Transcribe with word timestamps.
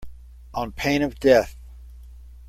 On 0.55 0.71
pain 0.71 1.03
of 1.03 1.19
death. 1.19 1.55